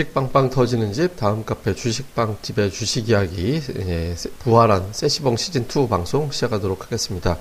[0.00, 5.64] 예, 주식 빵빵 터지는 집 다음 카페 주식빵 집의 주식 이야기 예, 부활한 세시봉 시즌
[5.64, 7.36] 2 방송 시작하도록 하겠습니다.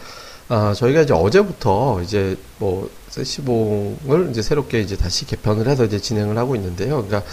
[0.49, 6.37] 아, 저희가 이제 어제부터 이제 뭐 세시봉을 이제 새롭게 이제 다시 개편을 해서 이제 진행을
[6.37, 7.05] 하고 있는데요.
[7.05, 7.23] 그러니까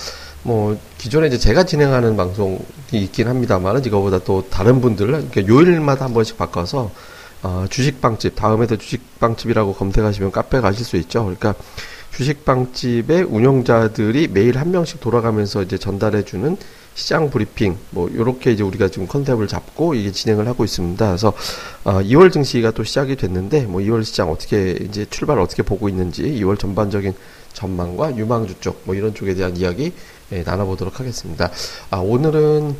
[0.44, 2.60] 뭐 기존에 이제 제가 진행하는 방송이
[2.92, 6.92] 있긴 합니다만 이거보다 또 다른 분들 그러니까 요일마다 한 번씩 바꿔서
[7.42, 11.24] 어, 주식빵집 다음에도 주식빵집이라고 검색하시면 카페 가실 수 있죠.
[11.24, 11.54] 그러니까
[12.16, 16.56] 주식빵집의 운영자들이 매일 한 명씩 돌아가면서 이제 전달해주는
[16.94, 21.06] 시장 브리핑, 뭐, 요렇게 이제 우리가 지금 컨셉을 잡고 이게 진행을 하고 있습니다.
[21.06, 21.34] 그래서,
[21.84, 26.22] 어, 2월 증시가 또 시작이 됐는데, 뭐, 2월 시장 어떻게, 이제 출발 어떻게 보고 있는지,
[26.22, 27.12] 2월 전반적인
[27.52, 29.92] 전망과 유망주 쪽, 뭐, 이런 쪽에 대한 이야기,
[30.32, 31.50] 예, 나눠보도록 하겠습니다.
[31.90, 32.74] 아, 오늘은,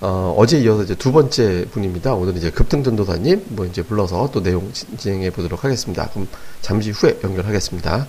[0.00, 2.14] 어, 어제 이어서 이제 두 번째 분입니다.
[2.14, 6.08] 오늘 이제 급등 전도사님, 뭐, 이제 불러서 또 내용 진행해 보도록 하겠습니다.
[6.08, 6.28] 그럼
[6.62, 8.06] 잠시 후에 연결하겠습니다.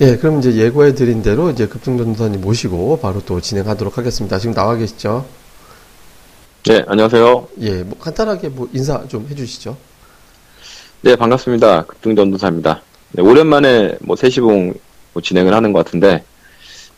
[0.00, 4.40] 예, 그럼 이제 예고해 드린 대로 이제 급등전도사님 모시고 바로 또 진행하도록 하겠습니다.
[4.40, 5.24] 지금 나와 계시죠?
[6.64, 7.48] 네, 안녕하세요.
[7.60, 9.76] 예, 뭐 간단하게 뭐 인사 좀 해주시죠.
[11.02, 11.84] 네, 반갑습니다.
[11.84, 12.82] 급등전도사입니다.
[13.12, 14.74] 네, 오랜만에 뭐 세시봉
[15.12, 16.24] 뭐 진행을 하는 것 같은데,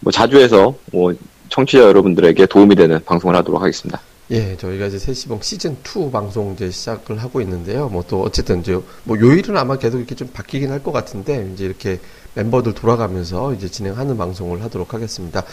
[0.00, 1.12] 뭐 자주 해서 뭐
[1.50, 4.00] 청취자 여러분들에게 도움이 되는 방송을 하도록 하겠습니다.
[4.32, 7.88] 예, 저희가 이제 세시봉 시즌 2 방송 이제 시작을 하고 있는데요.
[7.88, 11.64] 뭐 또 어쨌든 이제 뭐 요일은 아마 계속 이렇게 좀 바뀌긴 할 것 같은데 이제
[11.64, 12.00] 이렇게
[12.34, 15.44] 멤버들 돌아가면서 이제 진행하는 방송을 하도록 하겠습니다.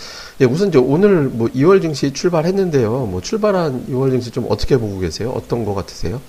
[0.42, 2.90] 예, 우선 이제 오늘 뭐 2월 증시 출발했는데요.
[3.06, 5.32] 뭐 출발한 2월 증시 좀 어떻게 보고 계세요?
[5.36, 6.20] 어떤 거 같으세요?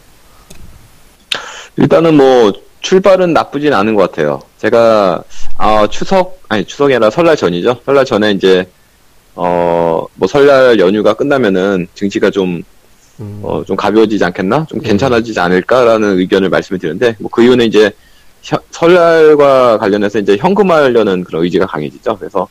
[1.77, 4.41] 일단은 뭐 출발은 나쁘진 않은 것 같아요.
[4.59, 5.25] 제가
[5.57, 7.81] 아 추석 아니 추석이 아니라 설날 전이죠.
[7.87, 8.69] 설날 전에 이제
[9.35, 12.63] 어 뭐 설날 연휴가 끝나면은 증시가 좀
[13.21, 13.41] 음.
[13.43, 14.67] 어, 좀 가벼워지지 않겠나?
[14.69, 14.89] 좀 예.
[14.89, 17.91] 괜찮아지지 않을까라는 의견을 말씀을 드렸는데, 뭐 그 이유는 이제
[18.71, 22.17] 설날과 관련해서 이제 현금화하려는 그런 의지가 강해지죠.
[22.19, 22.49] 그래서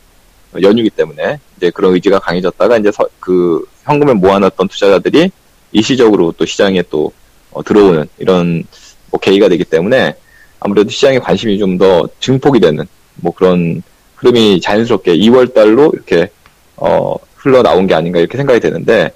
[0.60, 5.30] 연휴기 때문에 이제 그런 의지가 강해졌다가 이제 서, 그 현금을 모아놨던 투자자들이
[5.72, 7.12] 일시적으로 또 시장에 또
[7.50, 8.64] 어, 들어오는 이런
[9.10, 10.14] 뭐 계기가 되기 때문에
[10.60, 13.82] 아무래도 시장에 관심이 좀 더 증폭이 되는 뭐 그런
[14.16, 16.30] 흐름이 자연스럽게 2월 달로 이렇게
[16.76, 19.12] 어 흘러나온 게 아닌가 이렇게 생각이 되는데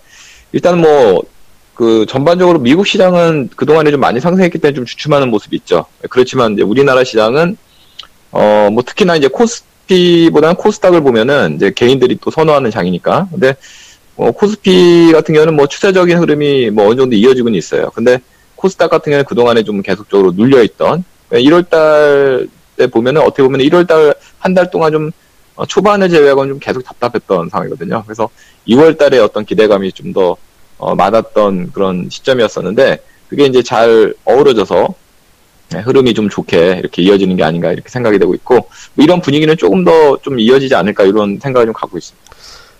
[0.52, 1.22] 일단 뭐
[1.78, 5.86] 그 전반적으로 미국 시장은 그동안에 좀 많이 상승했기 때문에 좀 주춤하는 모습이 있죠.
[6.10, 7.56] 그렇지만 이제 우리나라 시장은
[8.32, 13.28] 어 뭐 특히나 이제 코스피보다는 코스닥을 보면은 이제 개인들이 또 선호하는 장이니까.
[13.30, 13.54] 근데
[14.16, 17.90] 어 코스피 같은 경우는 뭐 추세적인 흐름이 뭐 어느 정도 이어지고는 있어요.
[17.94, 18.18] 근데
[18.56, 24.14] 코스닥 같은 경우는 그동안에 좀 계속적으로 눌려 있던 1월 달때 보면은 어떻게 보면 1월 달
[24.40, 25.10] 한 달 동안 좀
[25.58, 28.04] 어, 초반에 제외하고는 좀 계속 답답했던 상황이거든요.
[28.06, 28.30] 그래서
[28.68, 30.36] 2월 달에 어떤 기대감이 좀더
[30.78, 34.94] 어, 많았던 그런 시점이었었는데 그게 이제 잘 어우러져서
[35.70, 39.54] 네, 흐름이 좀 좋게 이렇게 이어지는 게 아닌가 이렇게 생각이 되고 있고 뭐 이런 분위기는
[39.56, 42.28] 조금 더 좀 이어지지 않을까 이런 생각을 좀 갖고 있습니다.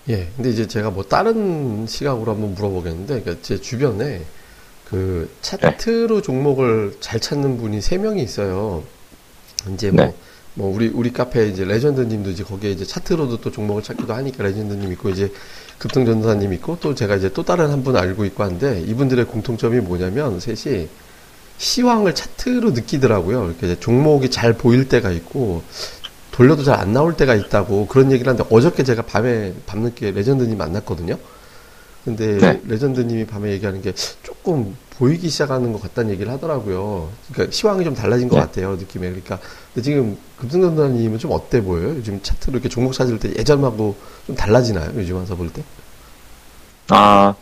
[0.09, 4.21] 예, 근데 이제 제가 뭐 다른 시각으로 한번 물어보겠는데, 그러니까 제 주변에
[4.89, 6.21] 그 차트로 네.
[6.21, 8.83] 종목을 잘 찾는 분이 세 명이 있어요.
[9.73, 10.13] 이제 뭐, 네.
[10.55, 14.91] 뭐 우리 우리 카페 이제 레전드님도 이제 거기에 이제 차트로도 또 종목을 찾기도 하니까 레전드님
[14.93, 15.31] 있고 이제
[15.77, 20.39] 급등전도사님 있고 또 제가 이제 또 다른 한 분 알고 있고 한데 이분들의 공통점이 뭐냐면
[20.39, 20.89] 셋이
[21.57, 23.53] 시황을 차트로 느끼더라고요.
[23.59, 25.63] 이렇게 종목이 잘 보일 때가 있고
[26.31, 31.17] 돌려도 잘 안 나올 때가 있다고 그런 얘기를 하는데 어저께 제가 밤에 밤늦게 레전드님 만났거든요.
[32.05, 32.61] 근데 네.
[32.65, 33.93] 레전드님이 밤에 얘기하는 게
[34.23, 37.09] 조금 보이기 시작하는 것 같다는 얘기를 하더라고요.
[37.31, 38.41] 그러니까 시황이 좀 달라진 것 네.
[38.41, 39.07] 같아요 느낌에.
[39.07, 39.39] 그러니까
[39.73, 41.95] 근데 지금 금승전도사님은 좀 어때 보여요?
[41.95, 43.95] 요즘 차트로 이렇게 종목 찾을 때 예전하고
[44.27, 44.91] 좀 달라지나요?
[44.95, 45.63] 요즘 와서 볼 때?
[46.89, 47.33] 아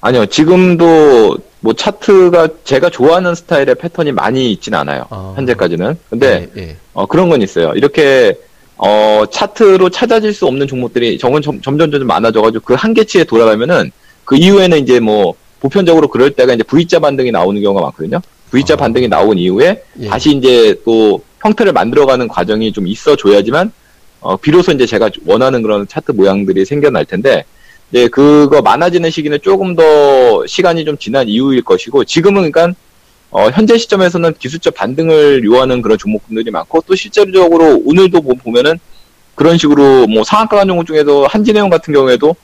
[0.00, 5.98] 아니요 지금도 뭐 차트가 제가 좋아하는 스타일의 패턴이 많이 있진 않아요 아, 현재까지는.
[6.08, 6.76] 근데 네, 네.
[6.92, 7.72] 어, 그런 건 있어요.
[7.74, 8.38] 이렇게
[8.76, 13.90] 어, 차트로 찾아질 수 없는 종목들이 정은 점점 점점 많아져가지고 그 한계치에 돌아가면은
[14.24, 18.20] 그 이후에는 이제 뭐 보편적으로 그럴 때가 이제 V자 반등이 나오는 경우가 많거든요.
[18.50, 18.76] V자 아.
[18.76, 20.08] 반등이 나온 이후에 예.
[20.08, 23.72] 다시 이제 또 형태를 만들어가는 과정이 좀 있어줘야지만
[24.20, 27.44] 어, 비로소 이제 제가 원하는 그런 차트 모양들이 생겨날 텐데
[27.90, 32.78] 이제 그거 많아지는 시기는 조금 더 시간이 좀 지난 이후일 것이고 지금은 그러니까
[33.30, 38.78] 어, 현재 시점에서는 기술적 반등을 요하는 그런 종목들이 많고 또 실질적으로 오늘도 보면은
[39.34, 42.34] 그런 식으로 뭐 상한가 간 종목 중에도 한진해운 같은 경우에도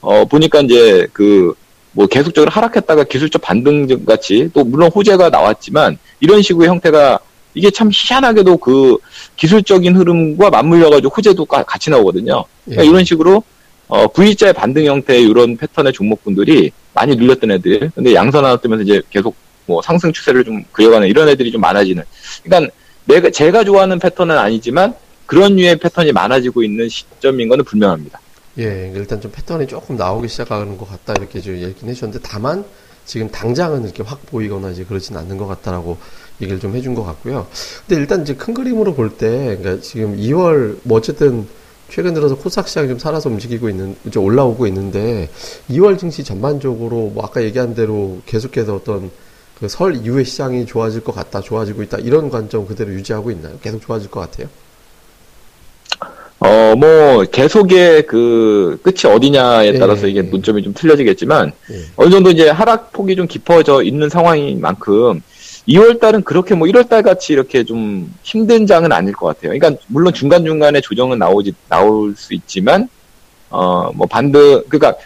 [0.00, 1.54] 어, 보니까 이제 그
[1.94, 7.18] 뭐 계속적으로 하락했다가 기술적 반등 같이 또 물론 호재가 나왔지만 이런 식의 형태가
[7.54, 8.98] 이게 참 희한하게도 그
[9.36, 12.44] 기술적인 흐름과 맞물려 가지고 호재도 같이 나오거든요.
[12.64, 12.88] 그러니까 예.
[12.88, 13.42] 이런 식으로
[13.86, 17.92] 어, V자의 반등 형태의 이런 패턴의 종목분들이 많이 눌렸던 애들.
[17.94, 19.36] 근데 하나 뜨면서 이제 계속
[19.66, 22.02] 뭐 상승 추세를 좀 그려가는 이런 애들이 좀 많아지는.
[22.42, 22.72] 그러니까
[23.04, 24.94] 내가 제가 좋아하는 패턴은 아니지만
[25.26, 28.18] 그런 류의 패턴이 많아지고 있는 시점인 거는 분명합니다.
[28.58, 32.64] 예, 일단 좀 패턴이 조금 나오기 시작하는 것 같다 이렇게 좀 얘기는 해주셨는데 다만
[33.04, 35.98] 지금 당장은 이렇게 확 보이거나 이제 그러진 않는 것 같다라고
[36.40, 37.46] 얘기를 좀 해준 것 같고요.
[37.86, 41.46] 근데 일단 이제 큰 그림으로 볼 때, 그러니까 지금 2월 뭐 어쨌든
[41.90, 45.28] 최근 들어서 코스닥 시장이 좀 살아서 움직이고 있는, 이제 올라오고 있는데
[45.70, 49.10] 2월 증시 전반적으로 뭐 아까 얘기한 대로 계속해서 어떤
[49.58, 53.58] 그 설 이후에 시장이 좋아질 것 같다, 좋아지고 있다 이런 관점 그대로 유지하고 있나요?
[53.60, 54.48] 계속 좋아질 것 같아요?
[56.44, 61.74] 어, 뭐, 계속의 그, 끝이 어디냐에 따라서 예, 이게 문점이 좀 틀려지겠지만, 예.
[61.96, 65.22] 어느 정도 이제 하락폭이 좀 깊어져 있는 상황인 만큼,
[65.66, 69.58] 2월 달은 그렇게 뭐 1월 달 같이 이렇게 좀 힘든 장은 아닐 것 같아요.
[69.58, 72.90] 그러니까, 물론 중간중간에 조정은 나오지, 나올 수 있지만,
[73.48, 75.00] 어, 뭐 반등, 그러니까,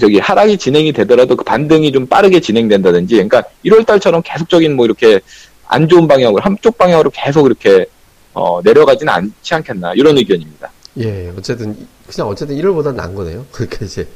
[0.00, 5.20] 저기 하락이 진행이 되더라도 그 반등이 좀 빠르게 진행된다든지, 그러니까 1월 달처럼 계속적인 뭐 이렇게
[5.68, 7.86] 안 좋은 방향으로, 한쪽 방향으로 계속 이렇게
[8.36, 10.70] 어, 내려가지는 않지 않겠나 이런 의견입니다.
[10.98, 11.74] 예, 어쨌든
[12.06, 13.46] 그냥 어쨌든 1월보다 나은 거네요.
[13.50, 14.06] 그렇게 이제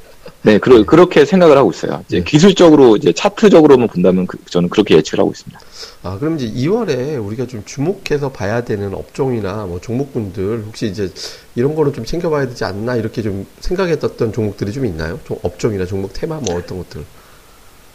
[0.42, 0.84] 네, 그러, 네.
[0.84, 2.04] 그렇게 생각을 하고 있어요.
[2.06, 2.24] 이제 네.
[2.24, 5.58] 기술적으로 이제 차트적으로만 본다면 그, 저는 그렇게 예측을 하고 있습니다.
[6.02, 11.10] 아, 그럼 이제 2월에 우리가 좀 주목해서 봐야 되는 업종이나 뭐 종목군들 혹시 이제
[11.54, 15.18] 이런 거를 좀 챙겨봐야 되지 않나 이렇게 좀 생각했던 종목들이 좀 있나요?
[15.24, 17.04] 좀 업종이나 종목 테마 뭐 어떤 것들?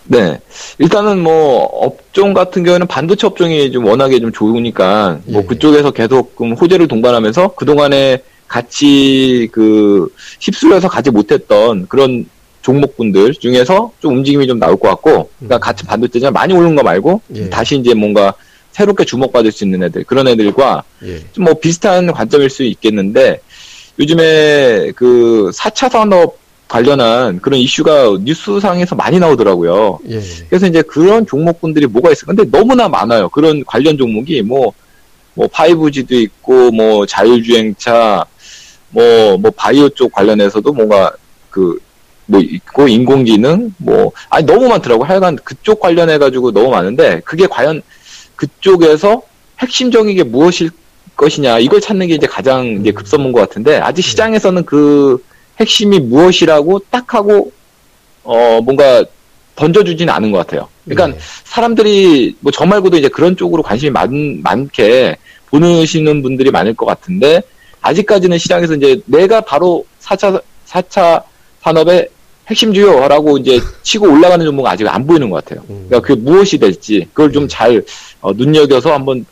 [0.07, 0.39] 네.
[0.77, 5.45] 일단은 뭐, 업종 같은 경우에는 반도체 업종이 좀 워낙에 좀 좋으니까, 뭐 예.
[5.45, 10.07] 그쪽에서 계속 호재를 동반하면서 그동안에 같이 그,
[10.39, 12.25] 휩쓸려서 가지 못했던 그런
[12.61, 17.21] 종목군들 중에서 좀 움직임이 좀 나올 것 같고, 그러니까 같은 반도체지만 많이 오른 거 말고,
[17.35, 17.49] 예.
[17.49, 18.33] 다시 이제 뭔가
[18.71, 21.19] 새롭게 주목받을 수 있는 애들, 그런 애들과 예.
[21.31, 23.39] 좀뭐 비슷한 관점일 수 있겠는데,
[23.99, 26.37] 요즘에 그 4차 산업
[26.75, 29.99] 관련한 그런 이슈가 뉴스상에서 많이 나오더라고요.
[30.09, 30.21] 예.
[30.49, 32.25] 그래서 이제 그런 종목군들이 뭐가 있어.
[32.25, 33.29] 근데 너무나 많아요.
[33.29, 34.73] 그런 관련 종목이 뭐,
[35.35, 38.25] 뭐 5G도 있고, 뭐 자율주행차,
[38.89, 41.13] 뭐, 뭐 바이오 쪽 관련해서도 뭔가
[41.49, 41.79] 그,
[42.25, 45.05] 뭐 있고, 인공지능, 뭐, 아니 너무 많더라고.
[45.05, 47.81] 하여간 그쪽 관련해가지고 너무 많은데, 그게 과연
[48.35, 49.21] 그쪽에서
[49.59, 50.71] 핵심적인 게 무엇일
[51.15, 54.09] 것이냐, 이걸 찾는 게 이제 가장 이제 급선무인 것 같은데, 아직 예.
[54.09, 55.23] 시장에서는 그,
[55.59, 57.51] 핵심이 무엇이라고 딱 하고
[58.23, 59.05] 어 뭔가
[59.55, 60.67] 던져주지는 않은 것 같아요.
[60.83, 61.23] 그러니까 네.
[61.45, 65.15] 사람들이 뭐 저 말고도 이제 그런 쪽으로 관심이 많, 많게
[65.47, 67.41] 보시는 분들이 많을 것 같은데
[67.81, 71.23] 아직까지는 시장에서 이제 내가 바로 4차 4차
[71.61, 72.09] 산업의
[72.47, 75.63] 핵심 주요라고 이제 치고 올라가는 종목은 아직 안 보이는 것 같아요.
[75.69, 75.85] 음.
[75.87, 77.81] 그러니까 그게 무엇이 될지 그걸 좀잘 네.
[78.21, 79.25] 어, 눈여겨서 한번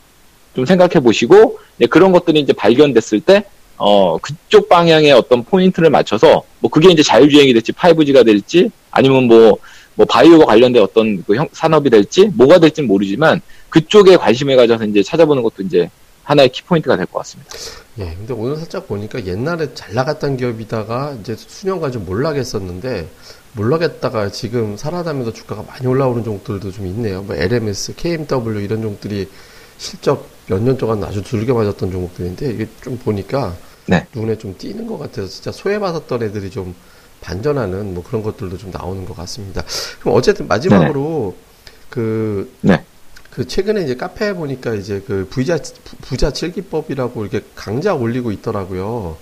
[0.55, 1.59] 좀 생각해 보시고
[1.89, 3.43] 그런 것들이 이제 발견됐을 때
[3.77, 9.57] 어, 그쪽 방향의 어떤 포인트를 맞춰서, 뭐, 그게 이제 자율주행이 될지, 5G가 될지, 아니면 뭐,
[9.95, 15.01] 뭐, 바이오와 관련된 어떤 그 형, 산업이 될지, 뭐가 될지는 모르지만, 그쪽에 관심을 가져서 이제
[15.03, 15.89] 찾아보는 것도 이제
[16.23, 17.51] 하나의 키포인트가 될 것 같습니다.
[17.99, 23.07] 예, 근데 오늘 살짝 보니까 옛날에 잘 나갔던 기업이다가 이제 수년간 좀 몰락했었는데,
[23.53, 27.21] 몰락했다가 지금 살아나면서 주가가 많이 올라오는 종들도 좀 있네요.
[27.23, 29.27] 뭐, LMS, KMW 이런 종들이
[29.83, 34.07] 실적 몇 년 동안 아주 두들겨 맞았던 종목들인데 이게 좀 보니까 네.
[34.15, 36.73] 눈에 좀 띄는 것 같아서 진짜 소외받았던 애들이 좀
[37.19, 39.63] 반전하는 뭐 그런 것들도 좀 나오는 것 같습니다.
[39.99, 41.43] 그럼 어쨌든 마지막으로 네.
[41.89, 42.85] 그, 네.
[43.29, 45.57] 그 최근에 이제 카페에 보니까 이제 그 부자
[46.01, 49.17] 부자 칠기법이라고 이렇게 강좌 올리고 있더라고요.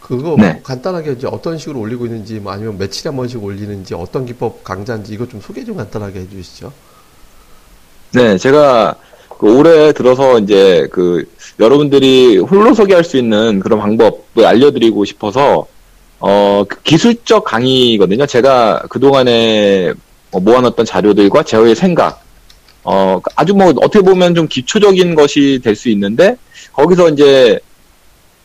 [0.00, 0.52] 그거 네.
[0.52, 4.62] 뭐 간단하게 이제 어떤 식으로 올리고 있는지 뭐 아니면 며칠에 한 번씩 올리는지 어떤 기법
[4.62, 6.72] 강좌인지 이거 좀 소개 좀 간단하게 해주시죠.
[8.12, 8.96] 네, 제가
[9.38, 11.24] 그 올해 들어서 이제 그
[11.60, 15.66] 여러분들이 홀로서기 할 수 있는 그런 방법을 알려드리고 싶어서
[16.20, 18.26] 어, 그 기술적 강의거든요.
[18.26, 19.92] 제가 그동안에
[20.32, 22.22] 뭐 모아놨던 자료들과 제어의 생각,
[22.84, 26.36] 어, 아주 뭐 어떻게 보면 좀 기초적인 것이 될 수 있는데
[26.72, 27.58] 거기서 이제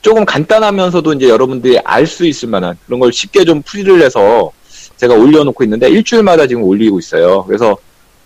[0.01, 4.51] 조금 간단하면서도 이제 여러분들이 알 수 있을 만한 그런 걸 쉽게 좀 풀이를 해서
[4.97, 7.43] 제가 올려놓고 있는데 일주일마다 지금 올리고 있어요.
[7.45, 7.75] 그래서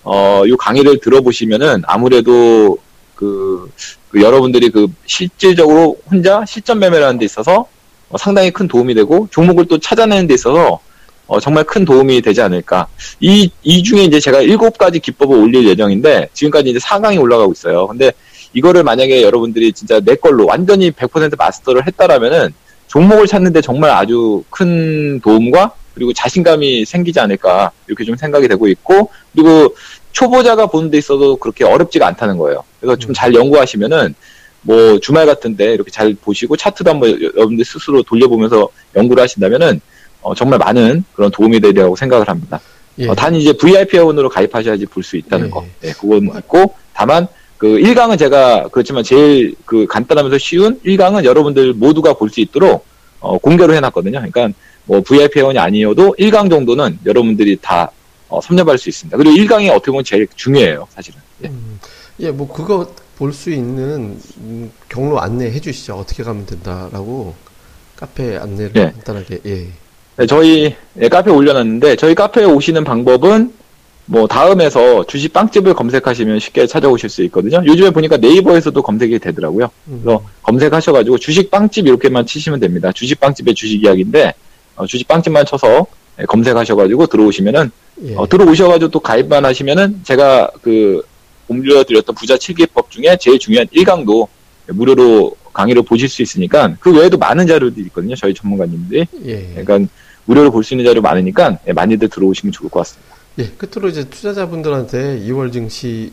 [0.10, 2.78] 어, 이 강의를 들어보시면은 아무래도
[3.14, 3.70] 그,
[4.10, 7.68] 그 여러분들이 그 실질적으로 혼자 실전 매매라는 데 있어서
[8.10, 10.80] 어, 상당히 큰 도움이 되고 종목을 또 찾아내는 데 있어서
[11.28, 12.88] 어, 정말 큰 도움이 되지 않을까.
[13.20, 17.86] 이, 이 중에 이제 제가 일곱 가지 기법을 올릴 예정인데 지금까지 이제 4강이 올라가고 있어요.
[17.88, 18.14] 근데
[18.54, 22.54] 이거를 만약에 여러분들이 진짜 내 걸로 완전히 100% 마스터를 했다라면은
[22.88, 29.10] 종목을 찾는데 정말 아주 큰 도움과 그리고 자신감이 생기지 않을까 이렇게 좀 생각이 되고 있고
[29.34, 29.76] 그리고
[30.12, 32.64] 초보자가 보는 데 있어도 그렇게 어렵지가 않다는 거예요.
[32.80, 33.36] 그래서 좀잘 음.
[33.36, 34.14] 연구하시면은
[34.62, 39.82] 뭐 주말 같은데 이렇게 잘 보시고 차트도 한번 여러분들 스스로 돌려보면서 연구를 하신다면은
[40.22, 42.60] 어, 정말 많은 그런 도움이 되리라고 생각을 합니다.
[43.00, 43.08] 예.
[43.08, 45.50] 어, 단 이제 VIP 회원으로 가입하셔야지 볼 수 있다는 예.
[45.50, 45.66] 거.
[45.82, 46.38] 네, 그건 뭐.
[46.38, 47.28] 있고 다만
[47.58, 52.86] 그 1강은 제가 그렇지만 제일 그 간단하면서 쉬운 1강은 여러분들 모두가 볼 수 있도록
[53.20, 54.20] 어, 공개로 해놨거든요.
[54.20, 54.50] 그러니까
[54.88, 57.92] 뭐 VIP 회원이 아니어도 1강 정도는 여러분들이 다
[58.30, 59.16] 어, 섭렵할 수 있습니다.
[59.18, 61.20] 그리고 1강이 어떻게 보면 제일 중요해요, 사실은.
[61.44, 61.80] 예, 음,
[62.20, 65.96] 예, 뭐 그거 볼 수 있는 음, 경로 안내해 주시죠.
[65.96, 67.34] 어떻게 가면 된다라고
[67.96, 68.84] 카페 안내를 예.
[68.92, 69.68] 간단하게 예.
[70.18, 73.54] 네, 저희 예, 카페에 올려놨는데 저희 카페에 오시는 방법은
[74.10, 77.62] 뭐 다음에서 주식 빵집을 검색하시면 쉽게 찾아오실 수 있거든요.
[77.66, 79.70] 요즘에 보니까 네이버에서도 검색이 되더라고요.
[79.88, 82.92] 음, 그래서 검색하셔가지고 주식 빵집 이렇게만 치시면 됩니다.
[82.94, 84.34] 주식 빵집의 주식 이야기인데 어,
[84.86, 85.88] 주식 빵집만 쳐서
[86.20, 87.72] 예, 검색하셔가지고 들어오시면은
[88.04, 88.16] 예.
[88.16, 91.02] 어, 들어오셔가지고 또 가입만 하시면은 제가 그
[91.48, 94.28] 옮겨드렸던 부자 7기법 중에 제일 중요한 1강도
[94.68, 98.16] 무료로 강의를 보실 수 있으니까 그 외에도 많은 자료들이 있거든요.
[98.16, 99.06] 저희 전문가님들이.
[99.26, 99.48] 예.
[99.56, 99.92] 그러니까
[100.26, 103.16] 무료로 볼 수 있는 자료 많으니까 예, 많이들 들어오시면 좋을 것 같습니다.
[103.40, 106.12] 예, 끝으로 이제 투자자분들한테 2월 증시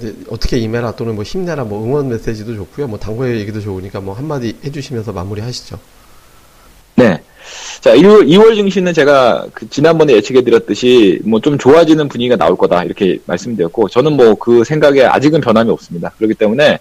[0.00, 2.88] 대해 어떻게 임해라 또는 뭐 힘내라 뭐 응원 메시지도 좋고요.
[2.88, 5.78] 뭐 당구의 얘기도 좋으니까 뭐 한마디 해주시면서 마무리하시죠.
[7.82, 7.90] 네.
[7.90, 13.18] 자, 2월, 2월 증시는 제가 그 지난번에 예측해드렸듯이 뭐 좀 좋아지는 분위기가 나올 거다 이렇게
[13.24, 16.10] 말씀드렸고 저는 뭐 그 생각에 아직은 변함이 없습니다.
[16.18, 16.78] 그렇기 때문에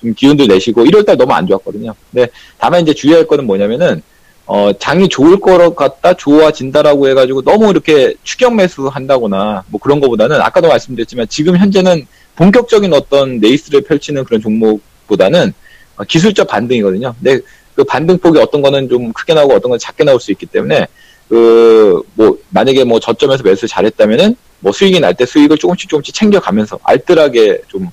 [0.00, 1.94] 좀 기운도 내시고 1월달 너무 안 좋았거든요.
[2.10, 2.28] 근데
[2.58, 4.02] 다만 이제 주의할 거는 뭐냐면은
[4.46, 10.40] 어, 장이 좋을 것 같다, 좋아진다라고 해가지고 너무 이렇게 추격 매수 한다거나 뭐 그런 거보다는
[10.40, 15.52] 아까도 말씀드렸지만 지금 현재는 본격적인 어떤 레이스를 펼치는 그런 종목보다는
[15.96, 17.14] 어, 기술적 반등이거든요.
[17.22, 17.40] 근데
[17.80, 20.86] 그 반등폭이 어떤 거는 좀 크게 나오고 어떤 건 작게 나올 수 있기 때문에
[21.28, 26.78] 그 뭐 만약에 뭐 저점에서 매수 잘했다면은 뭐 수익이 날 때 수익을 조금씩 조금씩 챙겨가면서
[26.82, 27.88] 알뜰하게 좀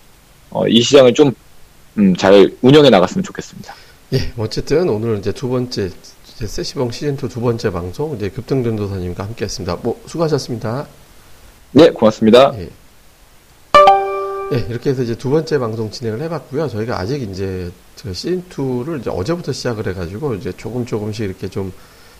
[0.50, 1.32] 어, 이 시장을 좀
[1.98, 3.74] 음, 잘 운영해 나갔으면 좋겠습니다.
[4.14, 5.90] 예, 어쨌든 오늘 이제 두 번째
[6.36, 9.78] 이제 세시봉 시즌 2 두 번째 방송 이제 급등 전도사님과 함께했습니다.
[9.82, 10.88] 뭐 수고하셨습니다.
[11.72, 12.54] 네, 고맙습니다.
[12.60, 12.70] 예.
[14.54, 16.70] 예, 이렇게 해서 이제 두 번째 방송 진행을 해봤고요.
[16.70, 21.74] 저희가 아직 이제 저 시즌 2를 이제 어제부터 시작을 해가지고 이제 조금 조금씩 이렇게 좀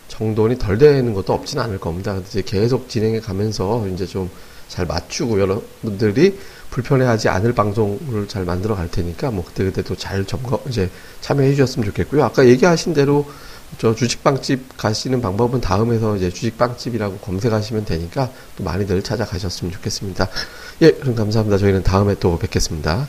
[0.10, 2.18] 정돈이 덜 되는 것도 없지는 않을 겁니다.
[2.28, 4.30] 이제 계속 진행해 가면서 이제 좀
[4.68, 6.38] 잘 맞추고 여러분들이
[6.72, 10.90] 불편해하지 않을 방송을 잘 만들어 갈 테니까 뭐 그때 그때 또 잘 점검 이제
[11.22, 12.24] 참여해 주셨으면 좋겠고요.
[12.24, 13.26] 아까 얘기하신 대로
[13.78, 20.28] 저 주식빵집 가시는 방법은 다음에서 이제 주식빵집이라고 검색하시면 되니까 또 많이들 찾아가셨으면 좋겠습니다.
[20.82, 21.58] 예, 그럼 감사합니다.
[21.58, 23.08] 저희는 다음에 또 뵙겠습니다.